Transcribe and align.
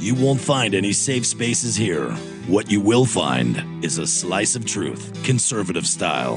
You 0.00 0.14
won't 0.14 0.40
find 0.40 0.76
any 0.76 0.92
safe 0.92 1.26
spaces 1.26 1.74
here. 1.74 2.12
What 2.46 2.70
you 2.70 2.80
will 2.80 3.04
find 3.04 3.84
is 3.84 3.98
a 3.98 4.06
slice 4.06 4.54
of 4.54 4.64
truth, 4.64 5.12
conservative 5.24 5.88
style. 5.88 6.36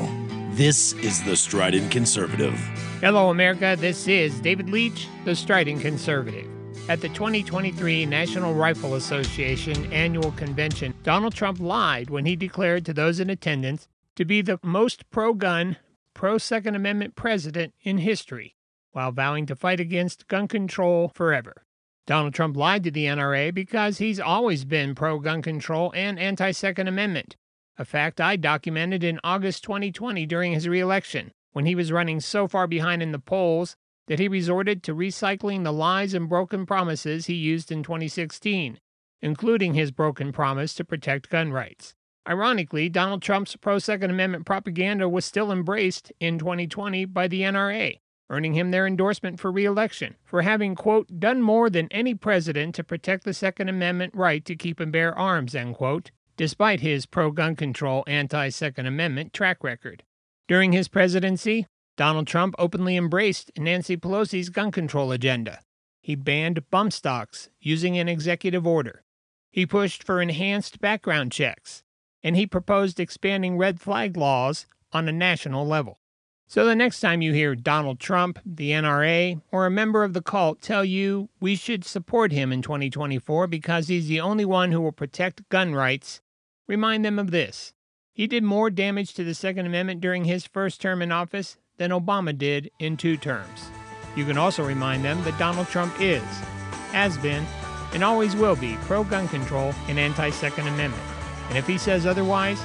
This 0.53 0.93
is 0.93 1.21
the 1.21 1.35
Strident 1.35 1.91
Conservative. 1.91 2.55
Hello, 3.01 3.29
America. 3.29 3.77
This 3.79 4.07
is 4.07 4.39
David 4.39 4.71
Leach, 4.71 5.07
the 5.25 5.35
Strident 5.35 5.79
Conservative. 5.79 6.47
At 6.89 7.01
the 7.01 7.09
2023 7.09 8.07
National 8.07 8.55
Rifle 8.55 8.95
Association 8.95 9.93
annual 9.93 10.31
convention, 10.31 10.95
Donald 11.03 11.35
Trump 11.35 11.59
lied 11.59 12.09
when 12.09 12.25
he 12.25 12.35
declared 12.35 12.83
to 12.87 12.93
those 12.93 13.19
in 13.19 13.29
attendance 13.29 13.87
to 14.15 14.25
be 14.25 14.41
the 14.41 14.59
most 14.63 15.07
pro 15.11 15.35
gun, 15.35 15.77
pro 16.15 16.39
Second 16.39 16.73
Amendment 16.73 17.15
president 17.15 17.75
in 17.83 17.99
history, 17.99 18.55
while 18.91 19.11
vowing 19.11 19.45
to 19.45 19.55
fight 19.55 19.79
against 19.79 20.27
gun 20.27 20.47
control 20.47 21.11
forever. 21.13 21.63
Donald 22.07 22.33
Trump 22.33 22.57
lied 22.57 22.83
to 22.83 22.91
the 22.91 23.05
NRA 23.05 23.53
because 23.53 23.99
he's 23.99 24.19
always 24.19 24.65
been 24.65 24.95
pro 24.95 25.19
gun 25.19 25.41
control 25.41 25.93
and 25.95 26.19
anti 26.19 26.51
Second 26.51 26.87
Amendment, 26.87 27.37
a 27.77 27.85
fact 27.85 28.19
I 28.19 28.35
documented 28.35 29.03
in 29.03 29.19
August 29.23 29.63
2020 29.63 30.25
during 30.25 30.53
his 30.53 30.67
reelection, 30.67 31.31
when 31.51 31.65
he 31.65 31.75
was 31.75 31.91
running 31.91 32.19
so 32.19 32.47
far 32.47 32.67
behind 32.67 33.03
in 33.03 33.11
the 33.11 33.19
polls 33.19 33.75
that 34.07 34.19
he 34.19 34.27
resorted 34.27 34.81
to 34.83 34.95
recycling 34.95 35.63
the 35.63 35.71
lies 35.71 36.13
and 36.13 36.27
broken 36.27 36.65
promises 36.65 37.27
he 37.27 37.35
used 37.35 37.71
in 37.71 37.83
2016, 37.83 38.79
including 39.21 39.73
his 39.73 39.91
broken 39.91 40.31
promise 40.31 40.73
to 40.73 40.83
protect 40.83 41.29
gun 41.29 41.51
rights. 41.51 41.93
Ironically, 42.27 42.89
Donald 42.89 43.21
Trump's 43.21 43.55
pro 43.55 43.79
Second 43.79 44.09
Amendment 44.09 44.45
propaganda 44.45 45.07
was 45.07 45.25
still 45.25 45.51
embraced 45.51 46.11
in 46.19 46.39
2020 46.39 47.05
by 47.05 47.27
the 47.27 47.41
NRA, 47.41 47.99
earning 48.31 48.53
him 48.53 48.71
their 48.71 48.87
endorsement 48.87 49.39
for 49.39 49.51
reelection 49.51 50.15
for 50.23 50.41
having, 50.41 50.73
quote, 50.73 51.19
done 51.19 51.41
more 51.41 51.69
than 51.69 51.87
any 51.91 52.15
president 52.15 52.73
to 52.73 52.83
protect 52.83 53.25
the 53.25 53.33
Second 53.33 53.67
Amendment 53.67 54.15
right 54.15 54.43
to 54.45 54.55
keep 54.55 54.79
and 54.79 54.91
bear 54.91 55.13
arms, 55.15 55.53
end 55.53 55.75
quote, 55.75 56.09
despite 56.37 56.79
his 56.79 57.05
pro 57.05 57.29
gun 57.29 57.55
control, 57.55 58.05
anti 58.07 58.49
Second 58.49 58.87
Amendment 58.87 59.33
track 59.33 59.63
record. 59.63 60.03
During 60.47 60.71
his 60.71 60.87
presidency, 60.87 61.67
Donald 61.97 62.25
Trump 62.25 62.55
openly 62.57 62.95
embraced 62.95 63.51
Nancy 63.57 63.97
Pelosi's 63.97 64.49
gun 64.49 64.71
control 64.71 65.11
agenda. 65.11 65.59
He 66.01 66.15
banned 66.15 66.69
bump 66.71 66.93
stocks 66.93 67.49
using 67.59 67.97
an 67.97 68.07
executive 68.07 68.65
order. 68.65 69.03
He 69.51 69.65
pushed 69.65 70.03
for 70.03 70.21
enhanced 70.21 70.79
background 70.79 71.31
checks, 71.31 71.83
and 72.23 72.35
he 72.35 72.47
proposed 72.47 72.99
expanding 72.99 73.57
red 73.57 73.81
flag 73.81 74.15
laws 74.15 74.65
on 74.93 75.07
a 75.07 75.11
national 75.11 75.67
level. 75.67 75.99
So 76.51 76.65
the 76.65 76.75
next 76.75 76.99
time 76.99 77.21
you 77.21 77.31
hear 77.31 77.55
Donald 77.55 77.97
Trump, 78.01 78.37
the 78.45 78.71
NRA, 78.71 79.39
or 79.53 79.65
a 79.65 79.71
member 79.71 80.03
of 80.03 80.11
the 80.11 80.21
cult 80.21 80.61
tell 80.61 80.83
you 80.83 81.29
we 81.39 81.55
should 81.55 81.85
support 81.85 82.33
him 82.33 82.51
in 82.51 82.61
2024 82.61 83.47
because 83.47 83.87
he's 83.87 84.09
the 84.09 84.19
only 84.19 84.43
one 84.43 84.73
who 84.73 84.81
will 84.81 84.91
protect 84.91 85.47
gun 85.47 85.73
rights, 85.73 86.19
remind 86.67 87.05
them 87.05 87.17
of 87.17 87.31
this. 87.31 87.71
He 88.11 88.27
did 88.27 88.43
more 88.43 88.69
damage 88.69 89.13
to 89.13 89.23
the 89.23 89.33
Second 89.33 89.65
Amendment 89.65 90.01
during 90.01 90.25
his 90.25 90.45
first 90.45 90.81
term 90.81 91.01
in 91.01 91.09
office 91.09 91.57
than 91.77 91.91
Obama 91.91 92.37
did 92.37 92.69
in 92.79 92.97
two 92.97 93.15
terms. 93.15 93.71
You 94.17 94.25
can 94.25 94.37
also 94.37 94.61
remind 94.61 95.05
them 95.05 95.23
that 95.23 95.39
Donald 95.39 95.69
Trump 95.69 95.93
is, 96.01 96.21
has 96.91 97.17
been, 97.19 97.45
and 97.93 98.03
always 98.03 98.35
will 98.35 98.57
be 98.57 98.75
pro 98.81 99.05
gun 99.05 99.29
control 99.29 99.73
and 99.87 99.97
anti 99.97 100.29
Second 100.31 100.67
Amendment. 100.67 101.03
And 101.47 101.57
if 101.57 101.65
he 101.65 101.77
says 101.77 102.05
otherwise, 102.05 102.61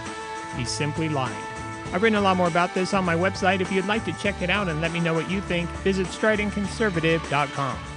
he's 0.57 0.70
simply 0.70 1.09
lying. 1.09 1.56
I've 1.92 2.03
written 2.03 2.19
a 2.19 2.23
lot 2.23 2.37
more 2.37 2.48
about 2.48 2.75
this 2.75 2.95
on 2.95 3.05
my 3.05 3.15
website. 3.15 3.61
If 3.61 3.73
you'd 3.73 3.87
like 3.87 4.05
to 4.05 4.12
check 4.12 4.42
it 4.42 4.51
out 4.51 4.69
and 4.69 4.81
let 4.81 4.92
me 4.92 5.01
know 5.01 5.15
what 5.15 5.31
you 5.31 5.41
think, 5.41 5.69
visit 5.83 6.06
stridentconservative.com. 6.09 7.95